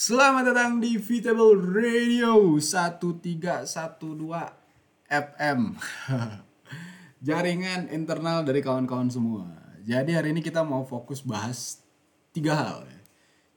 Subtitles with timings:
[0.00, 4.00] Selamat datang di Vitable Radio 1312
[5.12, 5.76] FM
[7.28, 9.44] Jaringan internal dari kawan-kawan semua
[9.84, 11.84] Jadi hari ini kita mau fokus bahas
[12.32, 13.00] tiga hal ya.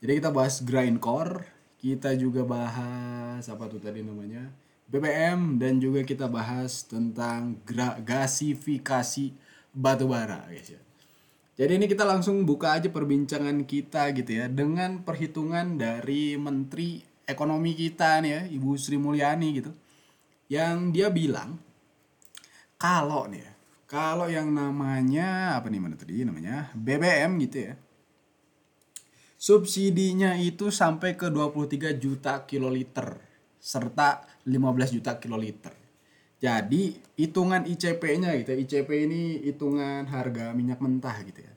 [0.04, 1.48] Jadi kita bahas grindcore
[1.80, 4.52] Kita juga bahas apa tuh tadi namanya
[4.92, 7.56] BBM dan juga kita bahas tentang
[8.04, 9.32] gasifikasi
[9.72, 10.82] batubara guys ya.
[11.54, 16.98] Jadi ini kita langsung buka aja perbincangan kita gitu ya dengan perhitungan dari Menteri
[17.30, 19.72] Ekonomi kita nih ya, Ibu Sri Mulyani gitu.
[20.50, 21.62] Yang dia bilang
[22.82, 23.52] kalau nih ya,
[23.86, 27.74] kalau yang namanya apa nih mana tadi namanya BBM gitu ya.
[29.38, 33.20] Subsidinya itu sampai ke 23 juta kiloliter
[33.62, 35.83] serta 15 juta kiloliter.
[36.44, 41.54] Jadi hitungan ICP-nya gitu, ya, ICP ini hitungan harga minyak mentah gitu ya.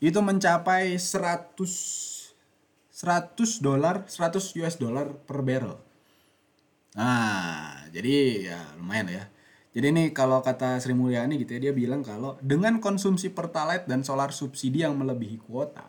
[0.00, 1.60] Itu mencapai 100
[2.92, 5.76] 100 dolar, 100 US dollar per barrel.
[6.96, 8.14] Nah, jadi
[8.52, 9.24] ya lumayan ya.
[9.72, 14.00] Jadi ini kalau kata Sri Mulyani gitu ya, dia bilang kalau dengan konsumsi pertalite dan
[14.00, 15.84] solar subsidi yang melebihi kuota,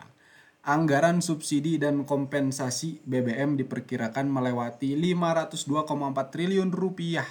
[0.64, 7.28] anggaran subsidi dan kompensasi BBM diperkirakan melewati 502,4 triliun rupiah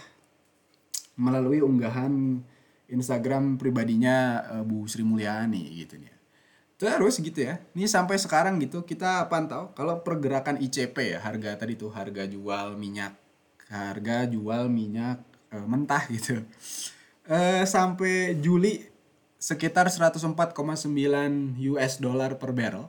[1.16, 2.41] melalui unggahan
[2.92, 6.12] Instagram pribadinya uh, Bu Sri Mulyani gitu nih.
[6.77, 7.62] Terus gitu ya.
[7.78, 12.74] Ini sampai sekarang gitu kita pantau kalau pergerakan ICP ya, harga tadi tuh harga jual
[12.74, 13.14] minyak,
[13.70, 15.22] harga jual minyak
[15.55, 16.42] uh, mentah gitu.
[17.22, 18.83] Uh, sampai Juli
[19.42, 20.55] sekitar 104,9
[21.74, 22.86] US dollar per barrel.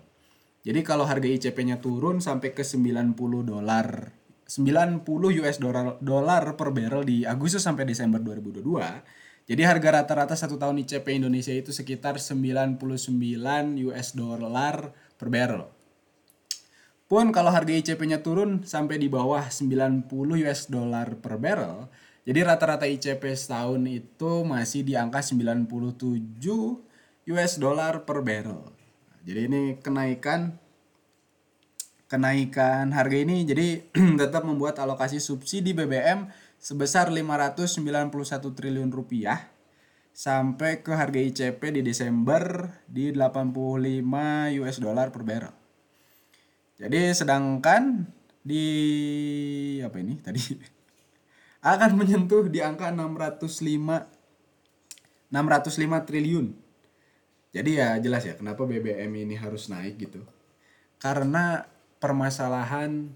[0.64, 4.16] Jadi kalau harga ICP-nya turun sampai ke 90 dolar
[4.54, 9.50] 90 US dollar, per barrel di Agustus sampai Desember 2022.
[9.50, 12.78] Jadi harga rata-rata satu tahun ICP Indonesia itu sekitar 99
[13.90, 15.66] US dollar per barrel.
[17.10, 20.06] Pun kalau harga ICP-nya turun sampai di bawah 90
[20.46, 21.90] US dollar per barrel,
[22.24, 25.68] jadi rata-rata ICP setahun itu masih di angka 97
[27.34, 28.70] US dollar per barrel.
[29.28, 30.56] Jadi ini kenaikan
[32.14, 33.90] kenaikan harga ini jadi
[34.22, 36.30] tetap membuat alokasi subsidi BBM
[36.62, 39.50] sebesar 591 triliun rupiah
[40.14, 45.50] sampai ke harga ICP di Desember di 85 US dollar per barrel.
[46.78, 48.06] Jadi sedangkan
[48.46, 48.62] di
[49.82, 50.38] apa ini tadi
[51.74, 56.54] akan menyentuh di angka 605 605 triliun.
[57.54, 60.22] Jadi ya jelas ya kenapa BBM ini harus naik gitu.
[61.02, 61.73] Karena
[62.04, 63.08] permasalahan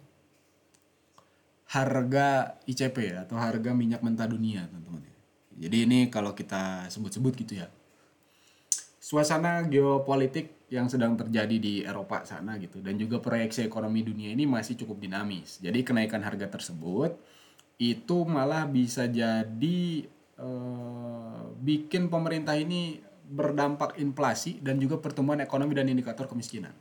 [1.67, 5.03] harga ICP ya, atau harga minyak mentah dunia teman-teman.
[5.59, 7.67] Jadi ini kalau kita sebut-sebut gitu ya.
[9.03, 14.47] Suasana geopolitik yang sedang terjadi di Eropa sana gitu dan juga proyeksi ekonomi dunia ini
[14.47, 15.59] masih cukup dinamis.
[15.59, 17.15] Jadi kenaikan harga tersebut
[17.79, 19.81] itu malah bisa jadi
[20.39, 26.75] eh, bikin pemerintah ini berdampak inflasi dan juga pertumbuhan ekonomi dan indikator kemiskinan.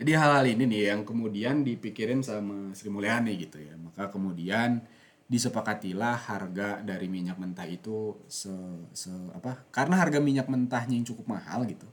[0.00, 3.76] Jadi hal-hal ini nih yang kemudian dipikirin sama Sri Mulyani gitu ya.
[3.76, 4.80] Maka kemudian
[5.28, 8.48] disepakatilah harga dari minyak mentah itu se,
[8.96, 9.68] se apa?
[9.68, 11.84] Karena harga minyak mentahnya yang cukup mahal gitu.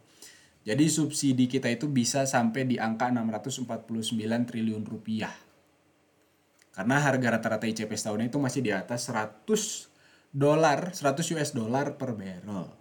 [0.64, 3.68] Jadi subsidi kita itu bisa sampai di angka 649
[4.48, 5.36] triliun rupiah.
[6.72, 9.52] Karena harga rata-rata ICP setahun itu masih di atas 100
[10.32, 12.72] dolar, 100 US dollar per barrel.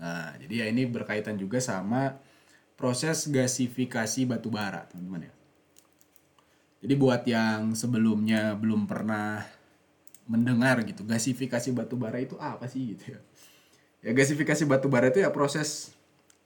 [0.00, 2.16] Nah, jadi ya ini berkaitan juga sama
[2.80, 5.32] proses gasifikasi batu bara, teman-teman ya.
[6.80, 9.44] Jadi buat yang sebelumnya belum pernah
[10.24, 13.20] mendengar gitu, gasifikasi batu bara itu apa sih gitu ya.
[14.00, 15.92] Ya gasifikasi batu bara itu ya proses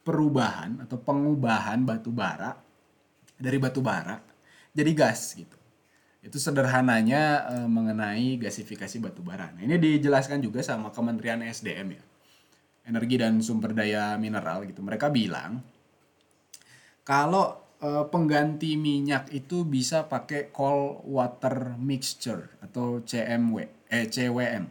[0.02, 2.58] perubahan atau pengubahan batu bara
[3.38, 4.18] dari batu bara
[4.74, 5.54] jadi gas gitu.
[6.24, 9.54] Itu sederhananya e, mengenai gasifikasi batu bara.
[9.54, 12.04] Nah, ini dijelaskan juga sama Kementerian SDM ya.
[12.84, 14.82] Energi dan Sumber Daya Mineral gitu.
[14.82, 15.62] Mereka bilang
[17.04, 24.64] kalau uh, pengganti minyak itu bisa pakai cold water mixture atau CMW eh CWM.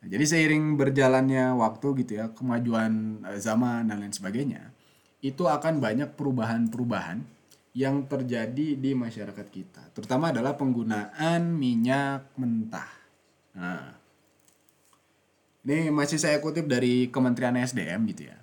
[0.00, 4.72] Nah, jadi seiring berjalannya waktu gitu ya, kemajuan uh, zaman dan lain sebagainya,
[5.20, 7.20] itu akan banyak perubahan-perubahan
[7.76, 9.92] yang terjadi di masyarakat kita.
[9.92, 12.90] Terutama adalah penggunaan minyak mentah.
[13.54, 13.94] Nah,
[15.68, 18.39] ini masih saya kutip dari Kementerian SDM gitu ya.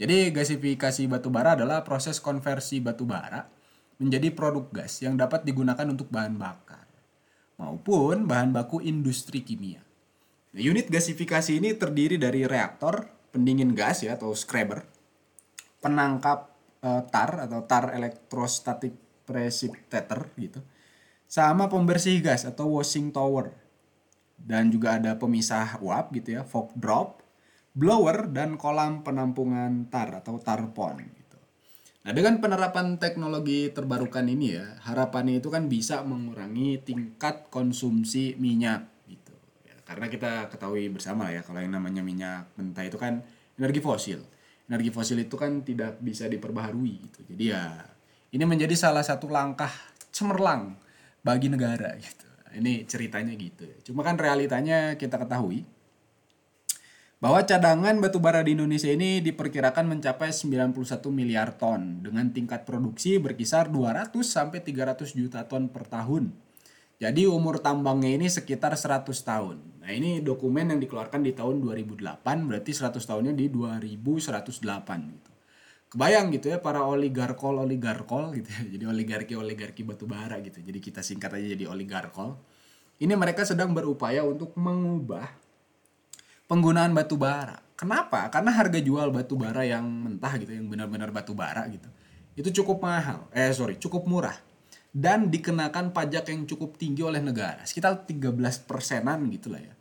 [0.00, 3.44] Jadi gasifikasi batu bara adalah proses konversi batu bara
[4.00, 6.88] menjadi produk gas yang dapat digunakan untuk bahan bakar
[7.60, 9.84] maupun bahan baku industri kimia.
[10.56, 14.88] Nah, unit gasifikasi ini terdiri dari reaktor, pendingin gas ya atau scrubber,
[15.84, 16.48] penangkap
[16.80, 18.96] e, tar atau tar elektrostatik
[19.28, 20.64] precipitator gitu.
[21.30, 23.54] Sama pembersih gas atau washing tower.
[24.40, 27.20] Dan juga ada pemisah uap gitu ya, fog drop,
[27.72, 31.38] blower dan kolam penampungan tar atau tarpon gitu.
[32.06, 38.88] Nah, dengan penerapan teknologi terbarukan ini ya, harapannya itu kan bisa mengurangi tingkat konsumsi minyak
[39.06, 39.36] gitu.
[39.68, 43.22] Ya, karena kita ketahui bersama ya kalau yang namanya minyak mentah itu kan
[43.60, 44.20] energi fosil
[44.70, 47.26] energi fosil itu kan tidak bisa diperbaharui gitu.
[47.34, 47.74] Jadi ya
[48.30, 49.68] ini menjadi salah satu langkah
[50.14, 50.78] cemerlang
[51.26, 52.26] bagi negara gitu.
[52.54, 53.66] Ini ceritanya gitu.
[53.90, 55.66] Cuma kan realitanya kita ketahui
[57.20, 60.72] bahwa cadangan batu bara di Indonesia ini diperkirakan mencapai 91
[61.12, 66.32] miliar ton dengan tingkat produksi berkisar 200 sampai 300 juta ton per tahun.
[67.00, 69.56] Jadi umur tambangnya ini sekitar 100 tahun.
[69.84, 75.30] Nah ini dokumen yang dikeluarkan di tahun 2008 berarti 100 tahunnya di 2108 gitu.
[75.92, 78.62] Kebayang gitu ya para oligarkol oligarkol gitu ya.
[78.76, 80.64] Jadi oligarki oligarki batu bara gitu.
[80.64, 82.40] Jadi kita singkat aja jadi oligarkol.
[83.00, 85.49] Ini mereka sedang berupaya untuk mengubah
[86.50, 87.62] penggunaan batu bara.
[87.78, 88.26] Kenapa?
[88.26, 91.86] Karena harga jual batu bara yang mentah gitu, yang benar-benar batu bara gitu.
[92.34, 93.30] Itu cukup mahal.
[93.30, 94.34] Eh sorry, cukup murah
[94.90, 98.34] dan dikenakan pajak yang cukup tinggi oleh negara, sekitar 13
[98.66, 99.74] persenan gitu lah ya.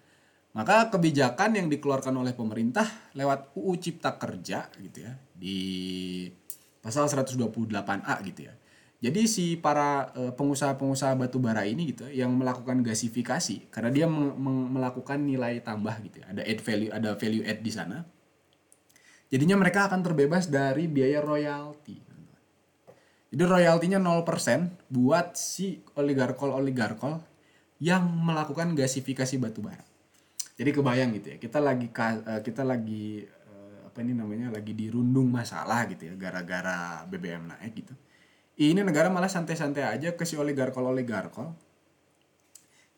[0.54, 2.86] Maka kebijakan yang dikeluarkan oleh pemerintah
[3.18, 5.58] lewat UU Cipta Kerja gitu ya di
[6.82, 8.54] pasal 128A gitu ya.
[9.00, 14.08] Jadi si para eh, pengusaha-pengusaha batu bara ini gitu ya, yang melakukan gasifikasi karena dia
[14.12, 16.36] melakukan nilai tambah gitu ya.
[16.36, 18.04] Ada add value, ada value add di sana.
[19.32, 22.10] Jadinya mereka akan terbebas dari biaya royalti.
[23.30, 27.22] Jadi royaltinya 0% buat si oligarkol-oligarkol
[27.80, 29.86] yang melakukan gasifikasi batu bara.
[30.60, 35.32] Jadi kebayang gitu ya, kita lagi eh, kita lagi eh, apa ini namanya lagi dirundung
[35.32, 37.96] masalah gitu ya gara-gara BBM naik gitu.
[38.60, 41.56] Ini negara malah santai-santai aja ke si oligarkol-oligarkol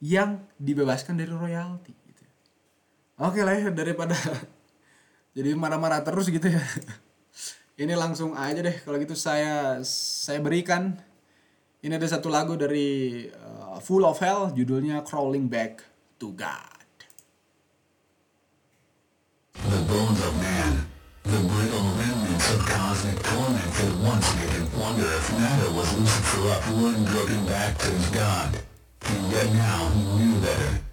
[0.01, 2.23] yang dibebaskan dari royalti gitu.
[3.21, 4.17] Oke lah ya daripada
[5.37, 6.65] jadi marah-marah terus gitu ya.
[7.81, 10.97] ini langsung aja deh kalau gitu saya saya berikan
[11.81, 15.85] ini ada satu lagu dari uh, Full of Hell judulnya Crawling Back
[16.17, 16.81] to God.
[19.61, 20.85] The bones of man,
[21.25, 21.70] the of
[22.71, 27.77] cosmic torment that once made him wonder if matter was Lucifer upward and groping back
[27.77, 28.57] to his God.
[29.07, 30.90] And yet now he knew better.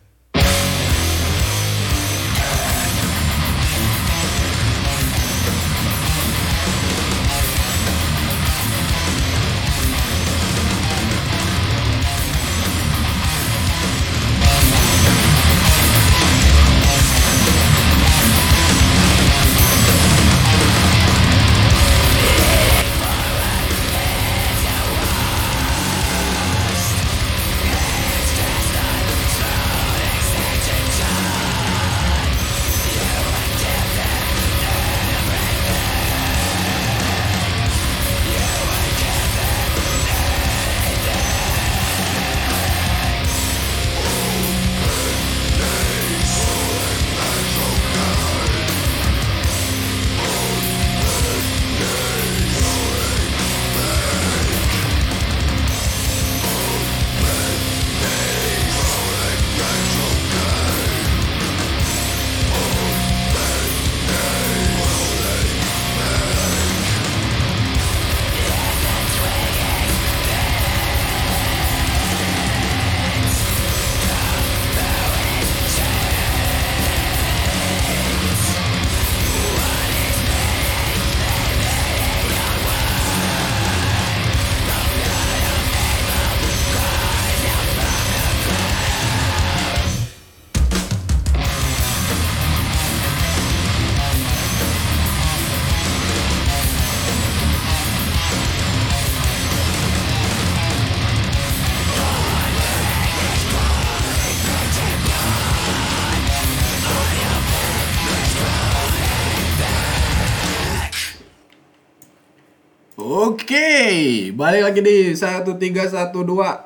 [114.38, 116.14] Balik lagi di 1312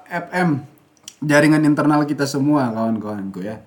[0.05, 0.61] FM
[1.25, 3.65] jaringan internal kita semua kawan-kawanku ya.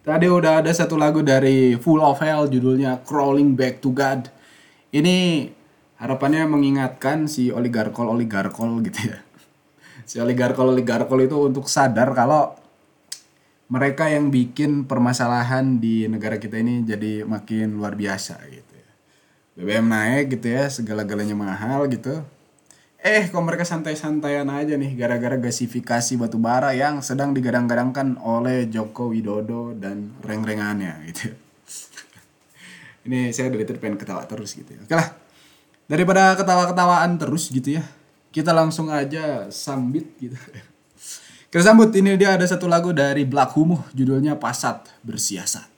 [0.00, 4.32] Tadi udah ada satu lagu dari Full of Hell judulnya Crawling Back to God.
[4.88, 5.52] Ini
[6.00, 9.20] harapannya mengingatkan si oligarkol oligarkol gitu ya.
[10.08, 12.56] Si oligarkol oligarkol itu untuk sadar kalau
[13.68, 18.76] mereka yang bikin permasalahan di negara kita ini jadi makin luar biasa gitu.
[19.60, 22.24] BBM naik gitu ya segala-galanya mahal gitu
[22.96, 29.12] Eh, kok mereka santai-santaian aja nih gara-gara gasifikasi batu bara yang sedang digadang-gadangkan oleh Joko
[29.12, 31.36] Widodo dan reng-rengannya gitu.
[33.06, 34.80] Ini saya dari tadi pengen ketawa terus gitu ya.
[34.82, 35.08] Oke lah.
[35.86, 37.84] Daripada ketawa-ketawaan terus gitu ya.
[38.32, 40.34] Kita langsung aja sambit gitu.
[41.52, 45.75] Kita sambut ini dia ada satu lagu dari Black Humuh judulnya Pasat Bersiasat.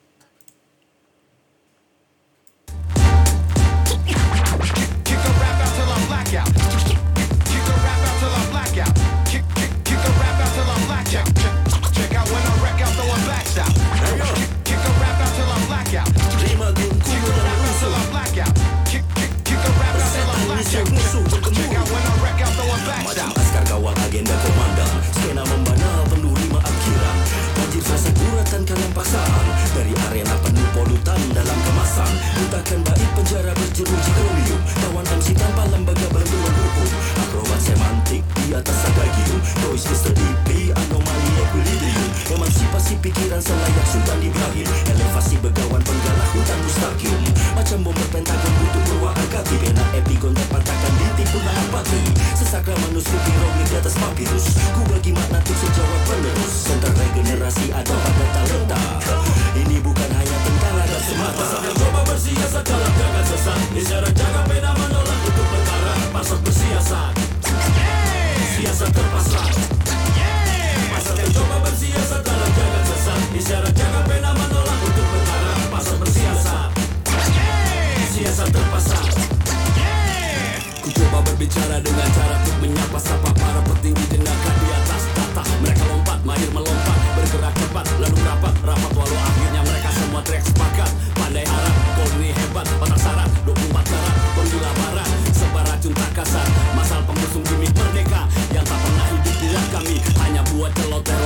[33.29, 36.89] Penjara berjeruji kromium Kawan MC tanpa lembaga bantuan hukum
[37.21, 39.37] Akrobat semantik di atas adagium
[39.69, 40.17] Noise Mr.
[40.17, 42.09] DP anomali equilibrium.
[42.33, 47.21] Emansipasi pikiran selayak Sultan Ibrahim Elevasi begawan penggalah hutan mustakim
[47.53, 52.01] Macam bom berpentagon butuh purwa angkati Bena epigon terpatahkan di purnah apati
[52.33, 54.57] Sesakra manuskrip hieroglif di atas papirus.
[54.73, 56.53] Ku bagi makna untuk sejawat penerus.
[56.65, 58.81] Sentra regenerasi ada pada talenta.
[59.59, 60.58] Ini bukan hanya tentara
[60.99, 66.39] dan semata Pasal coba bersiasat dalam jagat sesat Isyarat jaga beda menolak untuk perkara Pasal
[66.43, 67.13] bersiasat
[68.59, 69.55] Siasat terpasang
[70.91, 76.71] Pasal coba bersiasat jagat sesat Isyarat jaga beda menolak untuk perkara Pasal bersiasat
[78.11, 79.07] Siasat terpasang
[80.83, 85.85] Ku coba berbicara dengan cara untuk menyapa sapa para petinggi jenaka di atas tata Mereka
[85.95, 89.58] lompat, mahir melompat, bergerak cepat Lalu rapat, rapat walau akhirnya
[90.19, 90.91] semua teriak sepakat.
[91.15, 95.09] Pandai harap, Polri hebat, otak sarap 24 karat, penggila barat.
[95.31, 98.27] Sebar racun tak kasar, masal pengusung gimmick merdeka.
[98.51, 101.18] Yang tak pernah hidup buat kami Hanya buat celoteh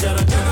[0.00, 0.49] sesat Isyarat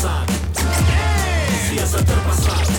[0.00, 2.72] Pasal bersiasat Siasat terpasang.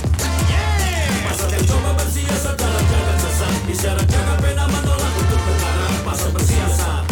[1.21, 7.03] Pasalkan coba bersiasat dalam jaga sesat Isyarat jaga beda menolak untuk perkara Pasal bersiasat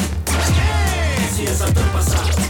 [1.29, 2.48] Siasat terpasang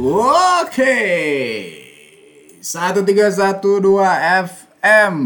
[0.00, 0.96] Oke.
[2.64, 3.84] 1312
[4.48, 5.16] FM.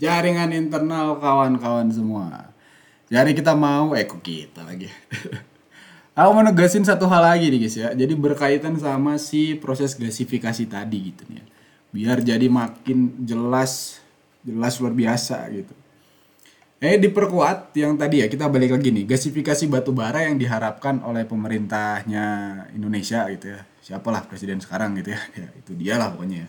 [0.00, 2.48] Jaringan internal kawan-kawan semua.
[3.12, 4.88] Jadi kita mau, eh kok kita lagi.
[6.16, 7.92] Aku mau negasin satu hal lagi nih guys ya.
[7.92, 11.44] Jadi berkaitan sama si proses gasifikasi tadi gitu ya.
[11.92, 14.00] Biar jadi makin jelas,
[14.40, 15.76] jelas luar biasa gitu.
[16.80, 21.28] Eh diperkuat yang tadi ya kita balik lagi nih gasifikasi batu bara yang diharapkan oleh
[21.28, 22.26] pemerintahnya
[22.72, 26.48] Indonesia gitu ya siapalah presiden sekarang gitu ya, ya itu dia lah pokoknya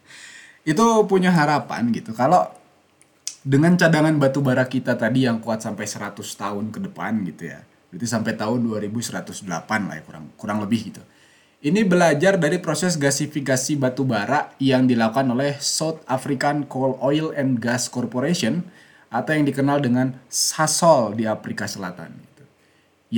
[0.76, 2.44] itu punya harapan gitu kalau
[3.40, 7.64] dengan cadangan batu bara kita tadi yang kuat sampai 100 tahun ke depan gitu ya
[7.88, 9.48] Berarti sampai tahun 2108
[9.88, 11.02] lah ya kurang kurang lebih gitu.
[11.58, 17.58] Ini belajar dari proses gasifikasi batu bara yang dilakukan oleh South African Coal Oil and
[17.58, 18.62] Gas Corporation
[19.10, 22.14] atau yang dikenal dengan Sasol di Afrika Selatan.
[22.14, 22.44] Gitu.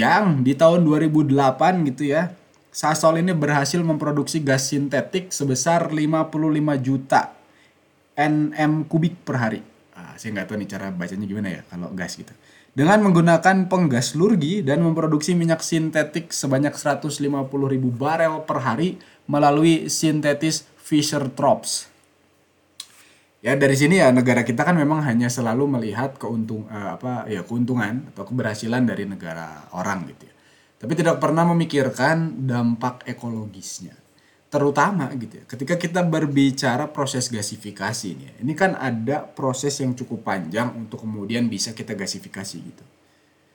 [0.01, 2.33] Yang di tahun 2008 gitu ya,
[2.71, 6.31] Sasol ini berhasil memproduksi gas sintetik sebesar 55
[6.79, 7.35] juta
[8.15, 9.61] nm kubik per hari.
[9.91, 12.31] Ah, saya nggak tahu nih cara bacanya gimana ya kalau gas gitu.
[12.71, 17.19] Dengan menggunakan penggas lurgi dan memproduksi minyak sintetik sebanyak 150
[17.67, 21.91] ribu barel per hari melalui sintetis Fischer-Tropsch.
[23.43, 27.43] Ya dari sini ya negara kita kan memang hanya selalu melihat keuntung eh, apa ya
[27.43, 30.35] keuntungan atau keberhasilan dari negara orang gitu ya.
[30.81, 33.93] Tapi tidak pernah memikirkan dampak ekologisnya.
[34.51, 39.95] Terutama gitu ya ketika kita berbicara proses gasifikasi ini ya, ini kan ada proses yang
[39.95, 42.85] cukup panjang untuk kemudian bisa kita gasifikasi gitu.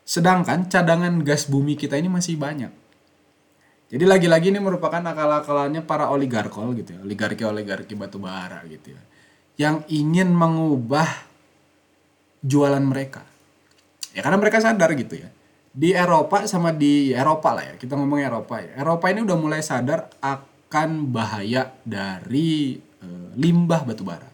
[0.08, 2.72] Sedangkan cadangan gas bumi kita ini masih banyak.
[3.91, 9.01] Jadi lagi-lagi ini merupakan akal-akalannya para oligarkol gitu ya oligarki-oligarki batu bara gitu ya
[9.60, 11.12] yang ingin mengubah
[12.39, 13.27] jualan mereka.
[14.15, 15.27] Ya karena mereka sadar gitu ya
[15.75, 19.60] di Eropa sama di Eropa lah ya kita ngomong Eropa ya Eropa ini udah mulai
[19.60, 24.27] sadar akan bahaya dari e, limbah batu bara.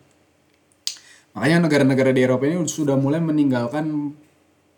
[1.37, 4.13] Makanya negara-negara di Eropa ini sudah mulai meninggalkan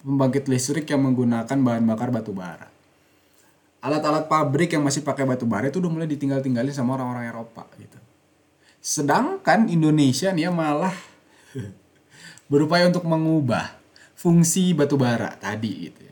[0.03, 2.67] pembangkit listrik yang menggunakan bahan bakar batu bara.
[3.83, 7.99] Alat-alat pabrik yang masih pakai batu bara itu udah mulai ditinggal-tinggalin sama orang-orang Eropa gitu.
[8.83, 10.95] Sedangkan Indonesia nih ya malah
[12.51, 13.75] berupaya untuk mengubah
[14.15, 16.02] fungsi batu bara tadi gitu.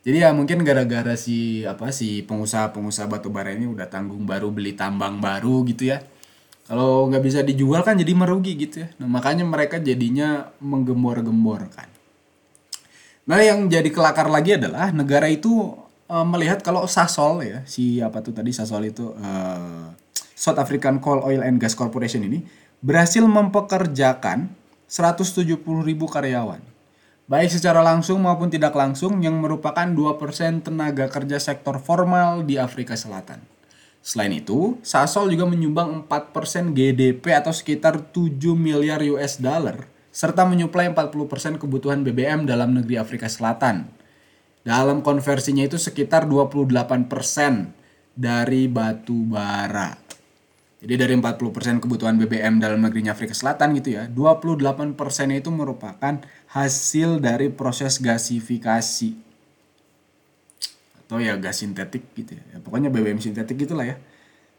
[0.00, 4.72] Jadi ya mungkin gara-gara si apa si pengusaha-pengusaha batu bara ini udah tanggung baru beli
[4.72, 6.00] tambang baru gitu ya.
[6.64, 8.88] Kalau nggak bisa dijual kan jadi merugi gitu ya.
[8.96, 11.90] Nah makanya mereka jadinya menggembor-gemborkan.
[13.28, 15.76] Nah yang jadi kelakar lagi adalah negara itu
[16.08, 19.84] eh, melihat kalau Sasol ya si apa tuh tadi Sasol itu eh,
[20.32, 22.40] South African Coal Oil and Gas Corporation ini
[22.80, 24.48] berhasil mempekerjakan
[24.88, 26.69] 170 ribu karyawan
[27.30, 32.98] baik secara langsung maupun tidak langsung yang merupakan 2% tenaga kerja sektor formal di Afrika
[32.98, 33.38] Selatan.
[34.02, 40.90] Selain itu, Sasol juga menyumbang 4% GDP atau sekitar 7 miliar US dollar serta menyuplai
[40.90, 43.86] 40% kebutuhan BBM dalam negeri Afrika Selatan.
[44.66, 47.06] Dalam konversinya itu sekitar 28%
[48.18, 50.09] dari batu bara.
[50.80, 54.96] Jadi dari 40% kebutuhan BBM dalam negerinya Afrika Selatan gitu ya, 28%
[55.36, 56.24] itu merupakan
[56.56, 59.12] hasil dari proses gasifikasi.
[61.04, 62.44] Atau ya gas sintetik gitu ya.
[62.56, 64.00] ya pokoknya BBM sintetik gitulah ya.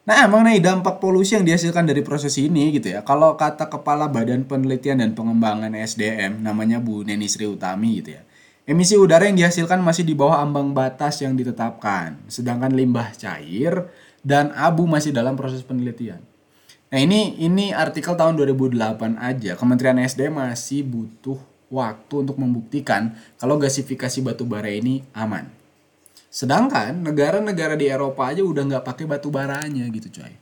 [0.01, 3.05] Nah, mengenai dampak polusi yang dihasilkan dari proses ini gitu ya.
[3.05, 8.21] Kalau kata Kepala Badan Penelitian dan Pengembangan SDM namanya Bu Neni Sri Utami gitu ya.
[8.65, 12.17] Emisi udara yang dihasilkan masih di bawah ambang batas yang ditetapkan.
[12.29, 13.89] Sedangkan limbah cair
[14.21, 16.21] dan abu masih dalam proses penelitian.
[16.91, 19.55] Nah ini ini artikel tahun 2008 aja.
[19.55, 21.39] Kementerian SDM masih butuh
[21.71, 25.47] waktu untuk membuktikan kalau gasifikasi batu bara ini aman.
[26.27, 30.36] Sedangkan negara-negara di Eropa aja udah nggak pakai batu baranya gitu coy.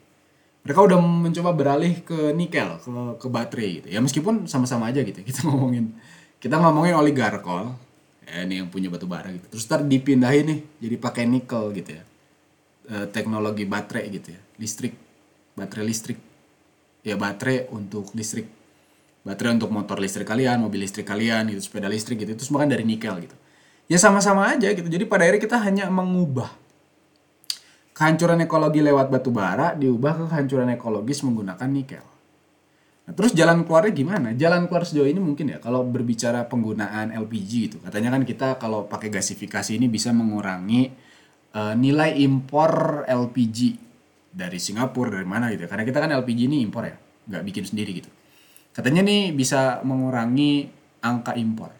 [0.66, 2.90] Mereka udah mencoba beralih ke nikel, ke,
[3.22, 3.88] ke baterai gitu.
[3.94, 5.22] Ya meskipun sama-sama aja gitu.
[5.28, 5.94] Kita ngomongin
[6.40, 7.76] kita ngomongin oligarkol,
[8.24, 9.44] ya ini yang punya batu bara gitu.
[9.52, 12.04] Terus ntar dipindahin nih jadi pakai nikel gitu ya.
[12.90, 14.98] E, teknologi baterai gitu ya, listrik,
[15.54, 16.18] baterai listrik.
[17.06, 18.50] Ya baterai untuk listrik
[19.24, 22.72] baterai untuk motor listrik kalian, mobil listrik kalian, gitu, sepeda listrik gitu, itu semua kan
[22.72, 23.36] dari nikel gitu.
[23.90, 24.86] Ya sama-sama aja gitu.
[24.86, 26.50] Jadi pada akhirnya kita hanya mengubah
[27.98, 32.06] kehancuran ekologi lewat batu bara diubah ke kehancuran ekologis menggunakan nikel.
[33.10, 34.28] Nah, terus jalan keluarnya gimana?
[34.38, 37.78] Jalan keluar sejauh ini mungkin ya kalau berbicara penggunaan LPG itu.
[37.82, 40.94] Katanya kan kita kalau pakai gasifikasi ini bisa mengurangi
[41.56, 43.78] uh, nilai impor LPG
[44.30, 45.66] dari Singapura dari mana gitu.
[45.66, 45.70] ya.
[45.70, 46.96] Karena kita kan LPG ini impor ya,
[47.30, 48.10] nggak bikin sendiri gitu.
[48.74, 50.70] Katanya nih bisa mengurangi
[51.02, 51.74] angka impor.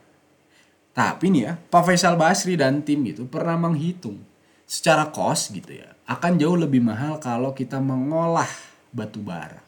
[0.92, 4.20] Tapi nih ya, Pak Faisal Basri dan tim itu pernah menghitung
[4.66, 8.50] secara cost gitu ya, akan jauh lebih mahal kalau kita mengolah
[8.90, 9.62] batu bara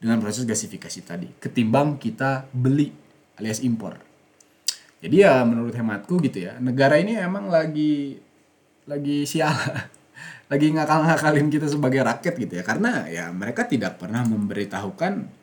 [0.00, 2.92] dengan proses gasifikasi tadi ketimbang kita beli
[3.36, 4.00] alias impor.
[5.00, 8.20] Jadi ya menurut hematku gitu ya, negara ini emang lagi
[8.88, 9.52] lagi sial
[10.50, 15.40] lagi ngakal-ngakalin kita sebagai rakyat gitu ya karena ya mereka tidak pernah memberitahukan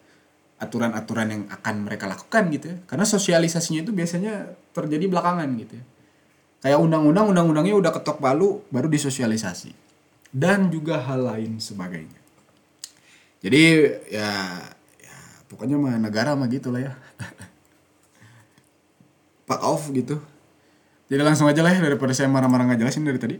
[0.58, 2.78] aturan-aturan yang akan mereka lakukan gitu ya.
[2.89, 5.86] Karena sosialisasinya itu biasanya terjadi belakangan gitu ya.
[6.58, 9.71] Kayak undang-undang, undang-undangnya udah ketok palu, baru disosialisasi.
[10.34, 12.17] Dan juga hal lain sebagainya.
[13.38, 13.63] Jadi
[14.10, 14.34] ya,
[14.97, 16.93] ya pokoknya mah negara mah gitu lah ya.
[19.47, 20.17] Pak off gitu.
[21.08, 23.36] Jadi langsung aja lah ya, daripada saya marah-marah nggak jelasin dari tadi.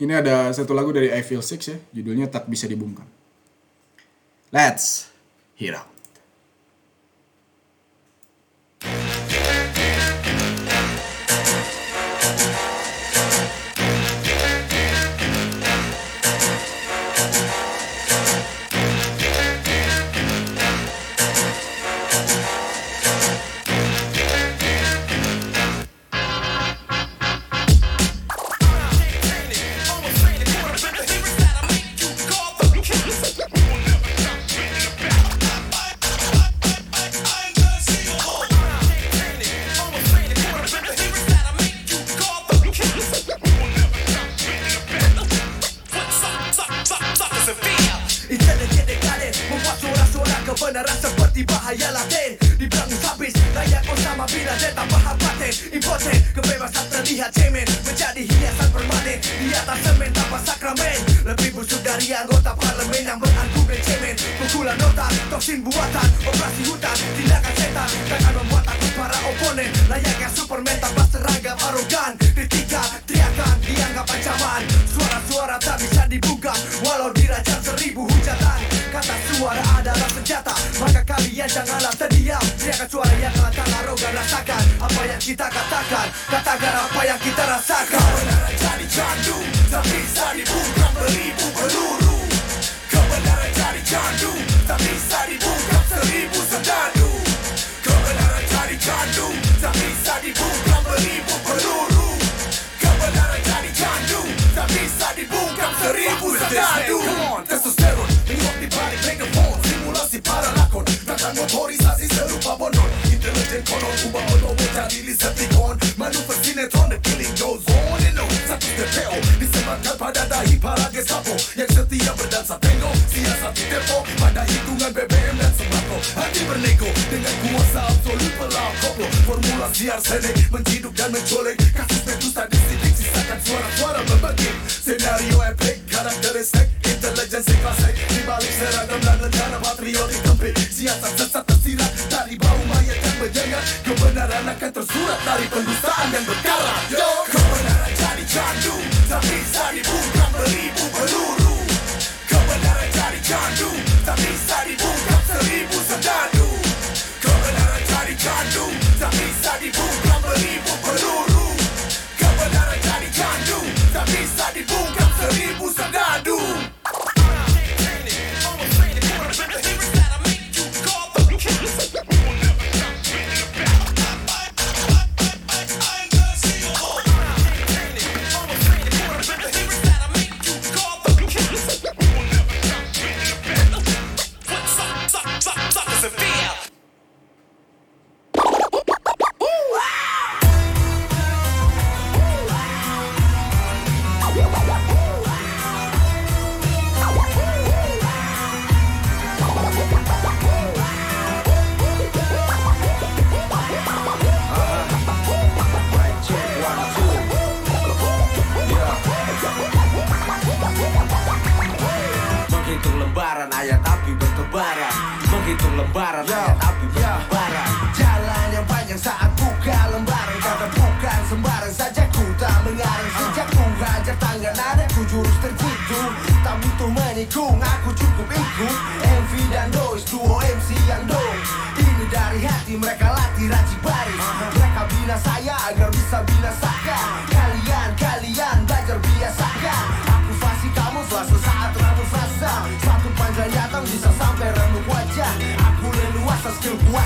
[0.00, 3.04] Ini ada satu lagu dari I Feel Six ya, judulnya Tak Bisa Dibungkam.
[4.54, 5.10] Let's
[5.58, 5.89] hear up.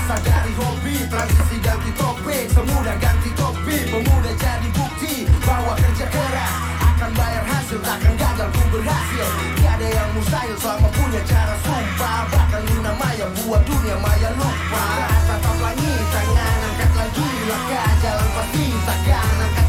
[0.05, 6.53] berasal dari hobi Transisi ganti topik, semudah ganti topi Pemuda jadi bukti bahwa kerja keras.
[6.95, 9.27] Akan bayar hasil, takkan gagal ku berhasil.
[9.57, 12.21] Tiada yang mustahil selama punya cara sumpah.
[12.29, 14.85] Bahkan luna maya buat dunia maya lupa.
[15.25, 19.64] Tatap langit, tangan angkat lagi Langkah jalan pasti, takkan angkat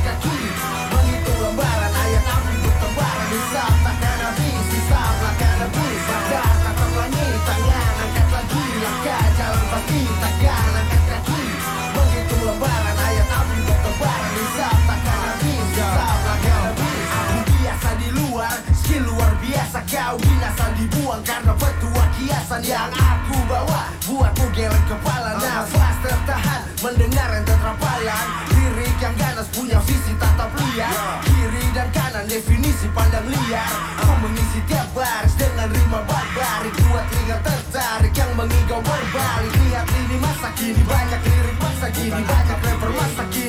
[9.87, 11.43] hati takkan angkat kaki
[11.95, 18.57] Begitu lembaran ayat api bertebar Hisap takkan habis, hisap takkan habis Aku biasa di luar,
[18.75, 19.79] skill luar biasa.
[19.87, 27.29] Kau binasa dibuang karena petua kiasan Yang aku bawa, buatmu geleng kepala Nafas tertahan, mendengar
[27.31, 31.21] yang tetrampalan Lirik yang ganas punya visi tatap liar.
[31.23, 33.71] Kiri dan kanan definisi pandang liar.
[34.01, 39.56] Kau mengisi tiap baris dengan rima barbarik Buat ingat tertarik yang mengigau berbalik.
[40.57, 40.85] Lihat lini
[41.61, 43.46] masa kini banyak lirik masa kini Banyak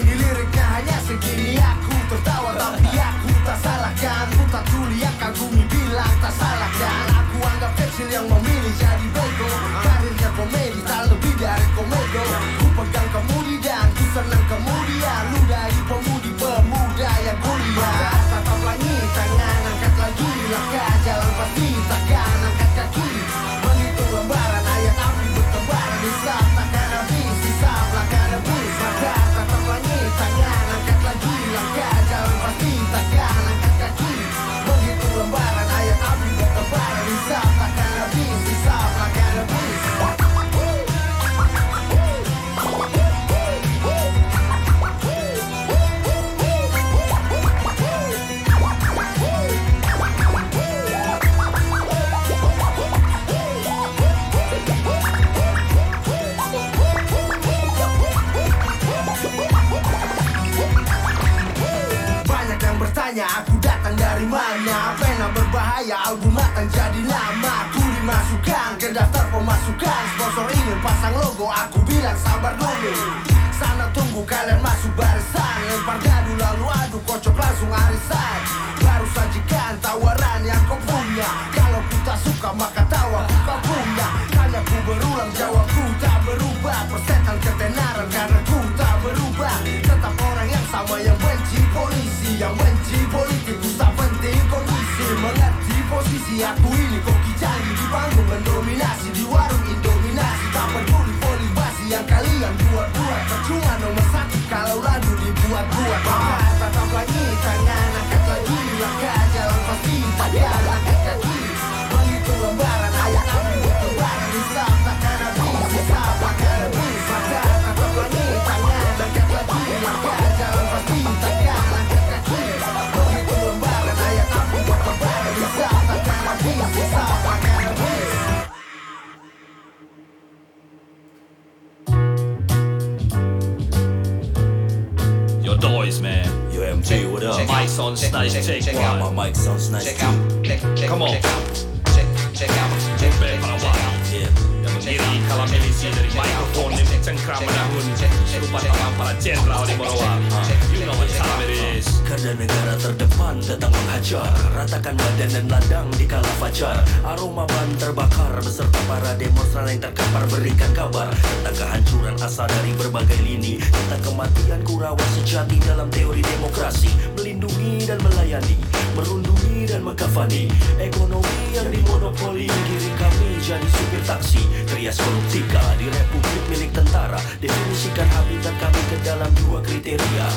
[139.12, 139.86] my mic sounds nice.
[139.86, 141.10] Check out, check, check, Come on.
[141.10, 144.32] check out, check, check out, check, Band para wild Yeah.
[144.64, 147.86] yang mengiri kala milisi dari mikrofon yang cengkram menahun
[148.24, 150.28] serupa tangan para jenderal di Morowali.
[150.72, 151.86] You know what time it is.
[152.08, 156.80] Garda negara terdepan datang menghajar Ratakan badan dan ladang di kala fajar.
[157.04, 161.12] Aroma ban terbakar beserta para demonstran yang terkapar Berikan kabar.
[161.12, 163.60] Tentang kehancuran asa dari berbagai lini.
[163.60, 166.90] Tentang kematian kurawan sejati dalam teori demokrasi.
[167.20, 168.56] Melindungi dan melayani
[168.98, 170.50] Merundungi dan mengkafani
[170.82, 173.38] Ekonomi yang dimonopoli Kiri kami.
[173.38, 177.22] Jadi supir taksi Trias koruptika di republik milik tentara.
[177.38, 180.28] Definisikan habitat kami ke dalam dua kriteria.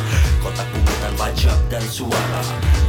[0.45, 2.43] Kotak pungutan pajak dan suara.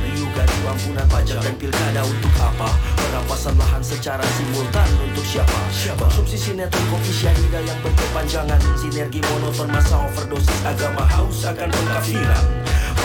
[0.03, 2.67] Riu gaduh ampunan pajak dan pilkada untuk apa?
[2.99, 5.59] Perampasan lahan secara simultan untuk siapa?
[5.95, 8.59] Konsumsi sinetron kopi syahida yang berkepanjangan.
[8.75, 12.45] Sinergi monoton masa overdosis agama haus akan pengkafiran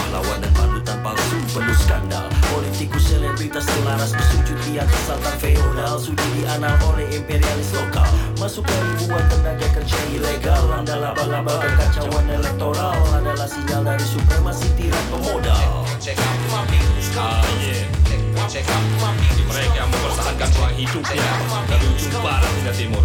[0.06, 2.30] Pahlawan dan panutan palsu penuh skandal.
[2.54, 5.98] Politikus selebritas selaras bersujud di atas altar feodal.
[5.98, 8.06] Sudi dianal oleh imperialis lokal.
[8.38, 10.62] Masuk ke ribuan tenaga kerja ilegal.
[10.78, 15.82] Anda laba-laba kekacauan elektoral Adalah sinyal dari supremasi tiran pemodal.
[15.98, 16.62] Check out my
[19.50, 21.30] mereka yang mempertahankan ruang hidupnya
[21.66, 23.02] dari ujung barat hingga timur.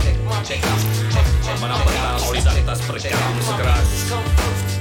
[1.58, 4.81] Mana pernah solidaritas bergabung sekeras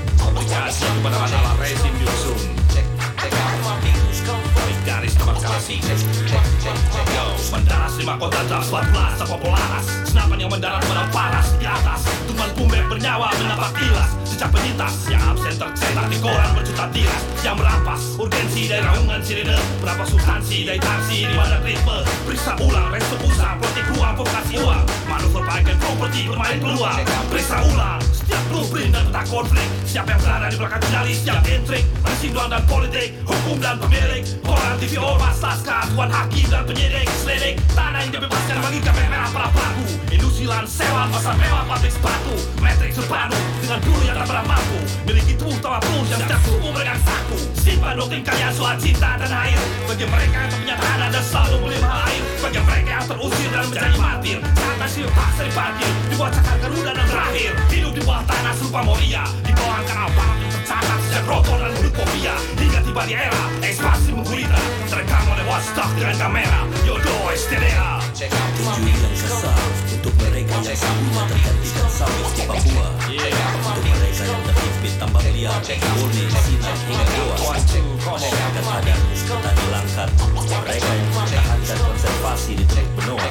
[4.60, 9.84] Dari garis demarkasi check, check, check, check Yo, mendaras lima kota dalam 14 Apa polaras
[10.06, 15.22] Senapan yang mendarat pada paras Di atas Tuman pumbek bernyawa menampak tilas Sejak penyintas Yang
[15.34, 20.80] absen tercetak di koran berjuta tiras Yang merampas Urgensi dari raungan sirine Berapa substansi dari
[20.82, 26.20] taksi Di mana ritme Periksa ulang Resto usaha Politik uang Provokasi uang Manuver pakai properti
[26.28, 26.98] Bermain peluang
[27.30, 29.66] Periksa ulang Setiap blueprint dan peta konflik.
[29.82, 31.82] Siapa yang berada di belakang kendali Setiap intrik.
[32.30, 34.22] Doang dan politik Hukum dan pemilik.
[34.46, 37.10] Koran TV ormas Laskar Tuan hakim dan penyidik.
[37.18, 39.84] Selidik Tanah yang dibebaskan Bagi kami merah para pelaku.
[40.14, 42.34] Industri lan sewa Pasar mewah pabrik sepatu.
[42.62, 44.78] Metrik sepadu Dengan dulu yang tak pernah mampu.
[45.10, 47.38] Miliki tubuh tawa pun Yang setiap subuh meregang saku.
[47.58, 49.58] Simpan doktrin kalian soal cinta dan air.
[49.90, 50.38] Bagi mereka
[50.70, 52.22] yang tak tanah Dan selalu beli mahal air.
[52.38, 57.06] Bagi mereka yang terusir dan menjadi martir Saat nasib paksa diparkir Dibuat cakar garuda dan
[57.10, 57.50] berakhir.
[57.74, 62.80] Hidup di bawah tanah serupa Moria Di bawah yang tercatat Sejak rotor dan hidupofobia Hingga
[62.86, 64.58] tiba di era ekspansi menggulita.
[64.90, 66.60] Terekam oleh watchdog dengan kamera.
[66.82, 69.60] Yodo STDA Tujuh yang kasar
[69.94, 76.22] Untuk mereka yang sambungnya tergantikan sawit di Papua Untuk mereka yang terhimpit tambang liar Bone,
[76.28, 77.56] Sinai hingga Goa.
[78.00, 83.28] Masyarakat adat, petani langkat Mereka yang mempertahankan konservasi di teluk benua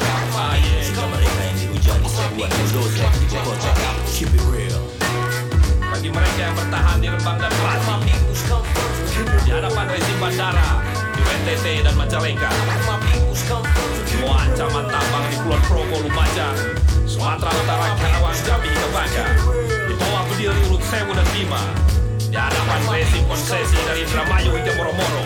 [0.56, 3.72] Hingga mereka yang dihujani serbuan bulldozer di Bogota
[4.14, 4.69] Keep it real
[6.10, 8.14] Bagi mereka yang bertahan di Rembang dan Pati
[9.46, 10.82] Di hadapan rezim bandara
[11.14, 12.50] Di NTT dan Majalengka.
[14.10, 16.58] Semua ancaman tambang di Kulon Progo, Lumajang.
[17.06, 19.26] Sumatera Utara, Karawang, Jambi Bangka.
[19.86, 21.62] Di bawah berdiri urut Sewu dan Bima
[22.18, 25.26] Di hadapan rezim konsesi dari Indramayu hingga Moro-Moro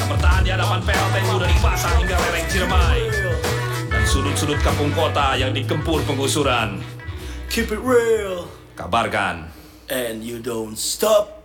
[0.00, 3.00] Yang bertahan di hadapan PLTU dari Pasang hingga lereng Ciremai.
[3.92, 6.80] Dan sudut-sudut kampung kota yang dikempur penggusuran.
[7.52, 9.52] Keep it real Kabarkan
[9.92, 11.42] And you don't stop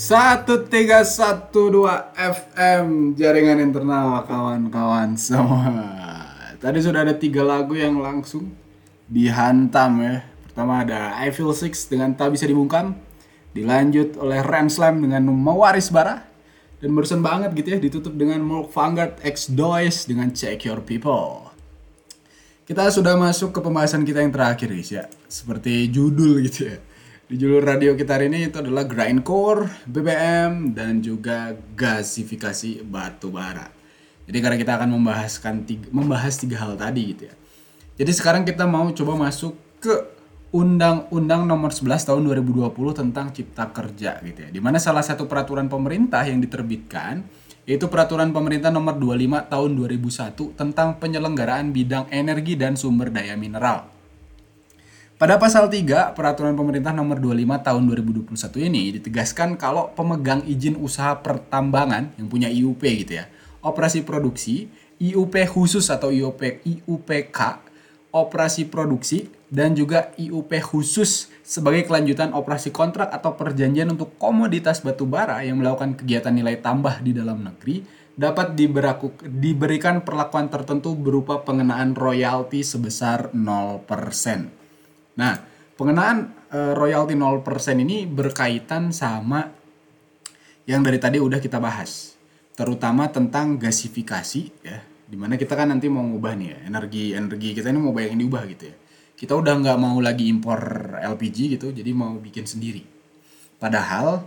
[0.00, 5.76] Satu tiga satu dua FM jaringan internal kawan-kawan semua.
[6.56, 8.48] Tadi sudah ada tiga lagu yang langsung
[9.12, 10.24] dihantam ya.
[10.48, 12.96] Pertama ada I Feel Six dengan Tak Bisa Dibungkam.
[13.52, 16.29] Dilanjut oleh Ram Slam dengan Mewaris Bara.
[16.80, 21.52] Dan barusan banget gitu ya ditutup dengan Mark Vanguard X Dois dengan Check Your People.
[22.64, 25.04] Kita sudah masuk ke pembahasan kita yang terakhir guys ya.
[25.28, 26.80] Seperti judul gitu ya.
[27.30, 33.68] Di judul radio kita hari ini itu adalah grindcore, BBM, dan juga gasifikasi batu bara.
[34.24, 37.34] Jadi karena kita akan membahaskan tiga, membahas tiga hal tadi gitu ya.
[38.00, 39.94] Jadi sekarang kita mau coba masuk ke
[40.50, 44.50] Undang-Undang Nomor 11 Tahun 2020 tentang Cipta Kerja gitu ya.
[44.50, 47.22] Di mana salah satu peraturan pemerintah yang diterbitkan
[47.70, 53.86] yaitu Peraturan Pemerintah Nomor 25 Tahun 2001 tentang penyelenggaraan bidang energi dan sumber daya mineral.
[55.14, 57.82] Pada pasal 3 Peraturan Pemerintah Nomor 25 Tahun
[58.26, 63.30] 2021 ini ditegaskan kalau pemegang izin usaha pertambangan yang punya IUP gitu ya,
[63.62, 64.66] operasi produksi,
[64.98, 67.38] IUP khusus atau IUP IUPK,
[68.10, 75.06] operasi produksi dan juga IUP khusus sebagai kelanjutan operasi kontrak atau perjanjian untuk komoditas batu
[75.06, 81.40] bara yang melakukan kegiatan nilai tambah di dalam negeri dapat diberaku, diberikan perlakuan tertentu berupa
[81.40, 85.16] pengenaan royalti sebesar 0%.
[85.16, 85.34] Nah,
[85.74, 89.48] pengenaan eh, royalti 0% ini berkaitan sama
[90.68, 92.14] yang dari tadi udah kita bahas.
[92.52, 94.89] Terutama tentang gasifikasi ya.
[95.10, 98.14] Di mana kita kan nanti mau ngubah nih ya, energi energi kita ini mau banyak
[98.14, 98.76] yang diubah gitu ya.
[99.18, 100.60] Kita udah nggak mau lagi impor
[101.02, 102.86] LPG gitu, jadi mau bikin sendiri.
[103.58, 104.22] Padahal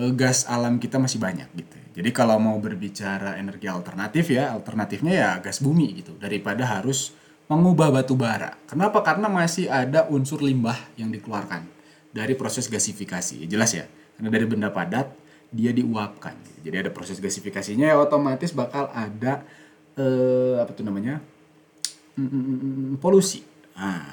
[0.00, 1.76] eh, gas alam kita masih banyak gitu.
[2.00, 7.12] Jadi kalau mau berbicara energi alternatif ya, alternatifnya ya gas bumi gitu daripada harus
[7.46, 8.56] mengubah batu bara.
[8.64, 9.04] Kenapa?
[9.04, 11.68] Karena masih ada unsur limbah yang dikeluarkan
[12.10, 13.44] dari proses gasifikasi.
[13.44, 13.84] Ya, jelas ya,
[14.16, 15.12] karena dari benda padat
[15.54, 16.34] dia diuapkan.
[16.66, 19.46] Jadi ada proses gasifikasinya ya otomatis bakal ada
[19.98, 21.22] eh, apa tuh namanya
[22.14, 23.42] Mm, mm, mm, mm, polusi.
[23.74, 24.06] Nah,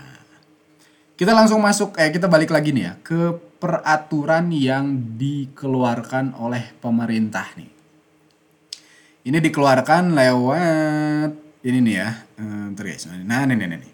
[1.14, 7.46] kita langsung masuk, eh kita balik lagi nih ya ke peraturan yang dikeluarkan oleh pemerintah
[7.54, 7.70] nih.
[9.22, 11.30] Ini dikeluarkan lewat
[11.62, 12.10] ini nih ya,
[12.42, 13.06] eh, guys.
[13.06, 13.90] Nah, ini, ini, ini.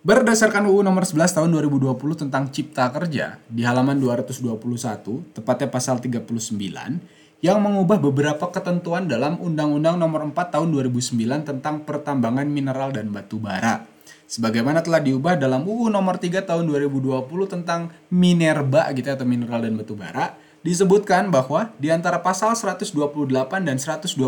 [0.00, 6.96] Berdasarkan UU nomor 11 tahun 2020 tentang Cipta Kerja di halaman 221, tepatnya pasal 39,
[7.38, 13.38] yang mengubah beberapa ketentuan dalam Undang-Undang nomor 4 tahun 2009 tentang pertambangan mineral dan batu
[13.38, 13.86] bara.
[14.28, 19.78] Sebagaimana telah diubah dalam UU nomor 3 tahun 2020 tentang minerba gitu atau mineral dan
[19.78, 20.34] batu bara,
[20.66, 22.92] disebutkan bahwa di antara pasal 128
[23.62, 24.18] dan 129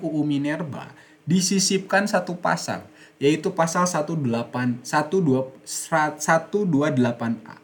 [0.00, 0.94] UU Minerba
[1.26, 2.86] disisipkan satu pasal
[3.18, 4.14] yaitu pasal 18
[4.86, 4.86] 12
[5.66, 7.54] 128A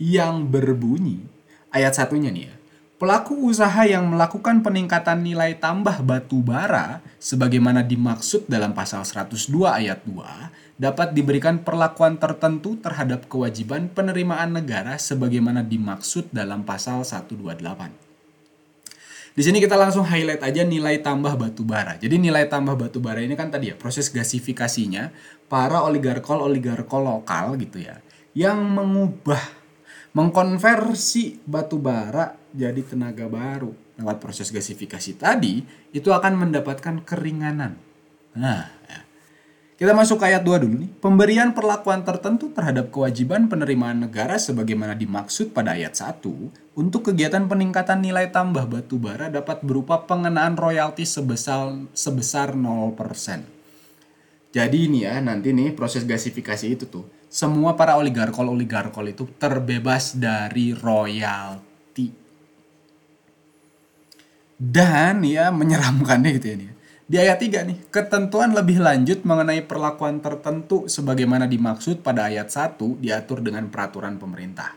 [0.00, 1.20] yang berbunyi
[1.68, 2.55] ayat satunya nih ya.
[2.96, 10.00] Pelaku usaha yang melakukan peningkatan nilai tambah batu bara sebagaimana dimaksud dalam pasal 102 ayat
[10.08, 17.36] 2 dapat diberikan perlakuan tertentu terhadap kewajiban penerimaan negara sebagaimana dimaksud dalam pasal 128.
[19.36, 22.00] Di sini kita langsung highlight aja nilai tambah batu bara.
[22.00, 25.12] Jadi nilai tambah batu bara ini kan tadi ya proses gasifikasinya
[25.52, 28.00] para oligarkol oligarkol lokal gitu ya
[28.32, 29.66] yang mengubah
[30.16, 35.60] mengkonversi batu bara jadi tenaga baru lewat proses gasifikasi tadi
[35.92, 37.76] itu akan mendapatkan keringanan.
[38.32, 39.00] Nah, ya.
[39.76, 40.90] Kita masuk ke ayat 2 dulu nih.
[41.04, 46.24] Pemberian perlakuan tertentu terhadap kewajiban penerimaan negara sebagaimana dimaksud pada ayat 1
[46.80, 53.44] untuk kegiatan peningkatan nilai tambah batu bara dapat berupa pengenaan royalti sebesar sebesar 0%.
[54.56, 60.16] Jadi ini ya nanti nih proses gasifikasi itu tuh semua para oligarkol oligarkol itu terbebas
[60.16, 61.65] dari royalti.
[64.56, 66.70] Dan ya menyeramkannya gitu ya nih.
[67.06, 72.98] Di ayat 3 nih, ketentuan lebih lanjut mengenai perlakuan tertentu sebagaimana dimaksud pada ayat 1
[72.98, 74.74] diatur dengan peraturan pemerintah.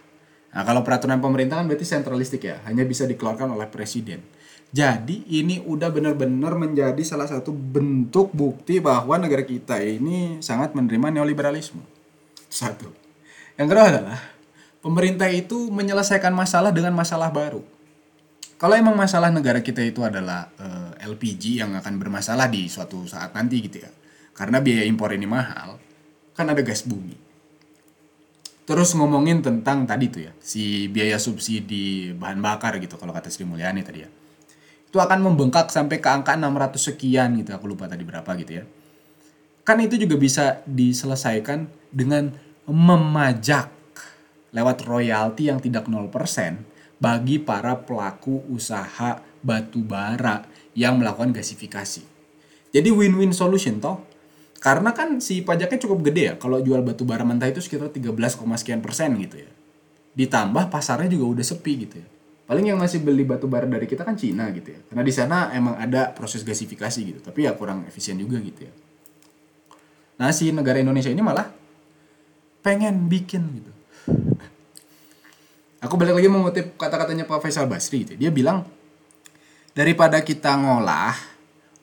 [0.54, 4.22] Nah, kalau peraturan pemerintah kan berarti sentralistik ya, hanya bisa dikeluarkan oleh presiden.
[4.70, 11.10] Jadi ini udah benar-benar menjadi salah satu bentuk bukti bahwa negara kita ini sangat menerima
[11.10, 11.82] neoliberalisme.
[12.46, 12.94] Satu.
[13.58, 14.20] Yang kedua adalah
[14.86, 17.66] pemerintah itu menyelesaikan masalah dengan masalah baru.
[18.60, 23.32] Kalau emang masalah negara kita itu adalah eh, LPG yang akan bermasalah di suatu saat
[23.32, 23.92] nanti gitu ya.
[24.36, 25.80] Karena biaya impor ini mahal,
[26.36, 27.16] kan ada gas bumi.
[28.68, 33.48] Terus ngomongin tentang tadi tuh ya, si biaya subsidi bahan bakar gitu kalau kata Sri
[33.48, 34.10] Mulyani tadi ya.
[34.86, 38.64] Itu akan membengkak sampai ke angka 600 sekian gitu, aku lupa tadi berapa gitu ya.
[39.66, 42.30] Kan itu juga bisa diselesaikan dengan
[42.70, 43.74] memajak
[44.54, 46.69] lewat royalti yang tidak 0%
[47.00, 50.44] bagi para pelaku usaha batu bara
[50.76, 52.04] yang melakukan gasifikasi.
[52.70, 54.06] Jadi win-win solution toh.
[54.60, 56.34] Karena kan si pajaknya cukup gede ya.
[56.36, 59.50] Kalau jual batu bara mentah itu sekitar 13, sekian persen gitu ya.
[60.20, 62.08] Ditambah pasarnya juga udah sepi gitu ya.
[62.44, 64.80] Paling yang masih beli batu bara dari kita kan Cina gitu ya.
[64.92, 67.20] Karena di sana emang ada proses gasifikasi gitu.
[67.24, 68.74] Tapi ya kurang efisien juga gitu ya.
[70.20, 71.48] Nah si negara Indonesia ini malah
[72.60, 73.72] pengen bikin gitu.
[75.80, 78.20] Aku balik lagi mengutip kata-katanya Pak Faisal Basri gitu.
[78.20, 78.68] Dia bilang
[79.72, 81.16] daripada kita ngolah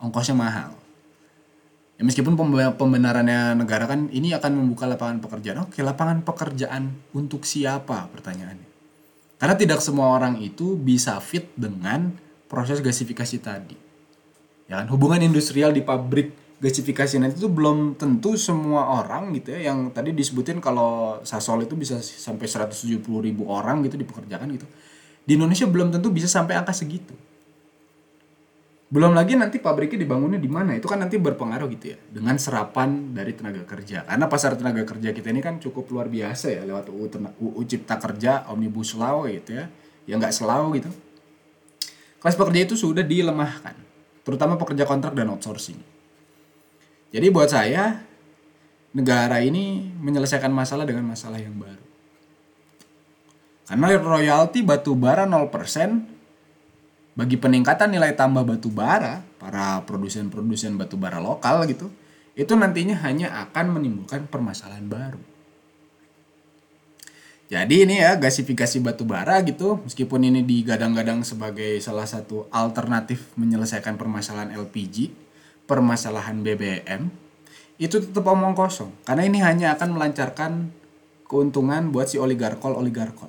[0.00, 0.76] ongkosnya mahal.
[1.96, 5.64] Ya meskipun pembe- pembenarannya negara kan ini akan membuka lapangan pekerjaan.
[5.64, 8.68] Oke, lapangan pekerjaan untuk siapa pertanyaannya?
[9.40, 12.12] Karena tidak semua orang itu bisa fit dengan
[12.52, 13.76] proses gasifikasi tadi.
[14.68, 19.68] Ya kan hubungan industrial di pabrik gasifikasi nanti itu belum tentu semua orang gitu ya
[19.72, 24.66] yang tadi disebutin kalau Sasol itu bisa sampai 170 ribu orang gitu dipekerjakan gitu.
[25.26, 27.12] Di Indonesia belum tentu bisa sampai angka segitu.
[28.86, 33.10] Belum lagi nanti pabriknya dibangunnya di mana itu kan nanti berpengaruh gitu ya dengan serapan
[33.12, 34.06] dari tenaga kerja.
[34.06, 37.06] Karena pasar tenaga kerja kita ini kan cukup luar biasa ya lewat UU,
[37.42, 39.66] UU Cipta Kerja, Omnibus Law gitu ya.
[40.06, 40.90] Ya nggak selalu gitu.
[42.22, 43.74] Kelas pekerja itu sudah dilemahkan,
[44.22, 45.95] terutama pekerja kontrak dan outsourcing.
[47.16, 48.04] Jadi buat saya
[48.92, 51.80] negara ini menyelesaikan masalah dengan masalah yang baru.
[53.64, 55.48] Karena royalti batu bara 0%
[57.16, 61.88] bagi peningkatan nilai tambah batu bara para produsen-produsen batu bara lokal gitu,
[62.36, 65.20] itu nantinya hanya akan menimbulkan permasalahan baru.
[67.48, 73.96] Jadi ini ya gasifikasi batu bara gitu, meskipun ini digadang-gadang sebagai salah satu alternatif menyelesaikan
[73.96, 75.25] permasalahan LPG,
[75.66, 77.10] permasalahan BBM,
[77.76, 78.90] itu tetap omong kosong.
[79.04, 80.72] Karena ini hanya akan melancarkan
[81.26, 83.28] keuntungan buat si oligarkol-oligarkol.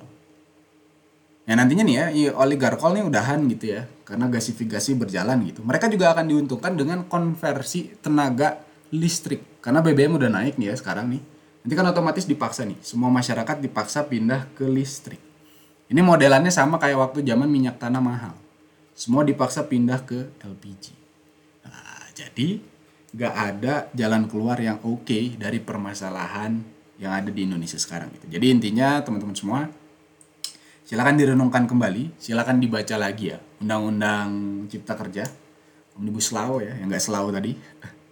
[1.48, 5.64] Ya nantinya nih ya, oligarkol nih udahan gitu ya, karena gasifikasi berjalan gitu.
[5.64, 8.60] Mereka juga akan diuntungkan dengan konversi tenaga
[8.92, 11.22] listrik, karena BBM udah naik nih ya sekarang nih.
[11.64, 15.20] Nanti kan otomatis dipaksa nih, semua masyarakat dipaksa pindah ke listrik.
[15.88, 18.36] Ini modelannya sama kayak waktu zaman minyak tanah mahal.
[18.92, 20.97] Semua dipaksa pindah ke LPG.
[22.18, 22.58] Jadi
[23.14, 26.58] nggak ada jalan keluar yang oke dari permasalahan
[26.98, 28.26] yang ada di Indonesia sekarang gitu.
[28.36, 29.60] Jadi intinya teman-teman semua
[30.82, 34.28] silakan direnungkan kembali, silakan dibaca lagi ya Undang-Undang
[34.66, 35.24] Cipta Kerja,
[35.94, 37.52] Omnibus Law ya, yang nggak selalu tadi.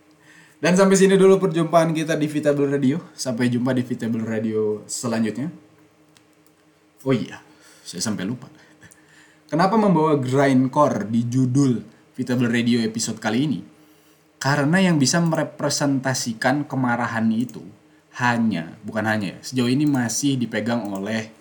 [0.63, 3.03] Dan sampai sini dulu perjumpaan kita di Vitable Radio.
[3.13, 5.53] Sampai jumpa di Vitable Radio selanjutnya.
[7.05, 7.43] Oh iya,
[7.85, 8.49] saya sampai lupa.
[9.51, 11.85] Kenapa membawa grindcore di judul
[12.17, 13.76] Vitable Radio episode kali ini?
[14.47, 17.67] Karena yang bisa merepresentasikan kemarahan itu
[18.15, 21.35] hanya, bukan hanya, ya, sejauh ini masih dipegang oleh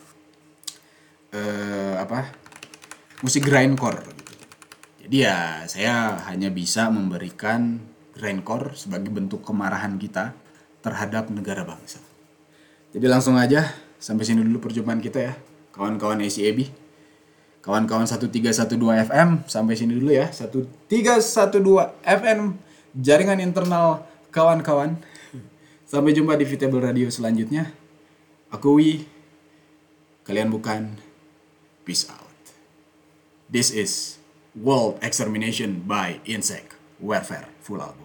[1.30, 2.34] eh, apa
[3.22, 4.02] musik grindcore.
[5.06, 7.78] Jadi ya saya hanya bisa memberikan
[8.18, 10.34] grindcore sebagai bentuk kemarahan kita
[10.82, 12.02] terhadap negara bangsa.
[12.90, 13.70] Jadi langsung aja
[14.02, 15.34] sampai sini dulu perjumpaan kita ya,
[15.78, 16.74] kawan-kawan ACAB.
[17.62, 18.82] Kawan-kawan 1312
[19.14, 20.34] FM sampai sini dulu ya.
[20.34, 21.54] 1312
[22.02, 22.66] FM
[22.96, 24.96] jaringan internal kawan-kawan.
[25.86, 27.70] Sampai jumpa di Vitable Radio selanjutnya.
[28.50, 29.06] Aku Wi,
[30.26, 30.98] kalian bukan.
[31.86, 32.34] Peace out.
[33.46, 34.18] This is
[34.58, 38.05] World Extermination by Insect Warfare Full Album.